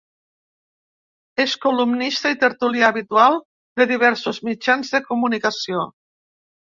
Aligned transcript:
És 1.43 1.51
columnista 1.65 2.31
i 2.35 2.39
tertulià 2.45 2.89
habitual 2.93 3.37
de 3.83 3.87
diversos 3.93 4.41
mitjans 4.51 4.93
de 4.97 5.03
comunicació. 5.13 5.85